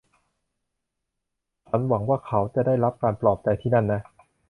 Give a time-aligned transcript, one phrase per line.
[1.67, 4.01] ฉันหวังว่าเขาจะได้รับการปลอบใจที่นั่นนะ